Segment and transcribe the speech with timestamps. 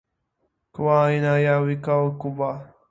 [0.71, 2.49] kwa aina ya vichwa vikubwa.